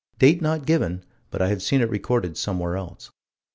Date 0.17 0.41
not 0.41 0.65
given, 0.65 1.05
but 1.29 1.43
I 1.43 1.49
have 1.49 1.61
seen 1.61 1.79
it 1.79 1.89
recorded 1.91 2.35
somewhere 2.35 2.75
else. 2.75 3.11